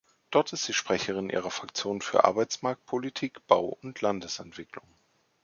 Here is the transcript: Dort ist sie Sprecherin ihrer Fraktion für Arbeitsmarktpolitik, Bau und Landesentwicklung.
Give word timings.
Dort 0.31 0.51
ist 0.51 0.63
sie 0.63 0.73
Sprecherin 0.73 1.29
ihrer 1.29 1.51
Fraktion 1.51 2.01
für 2.01 2.23
Arbeitsmarktpolitik, 2.25 3.45
Bau 3.45 3.77
und 3.83 4.01
Landesentwicklung. 4.01 4.87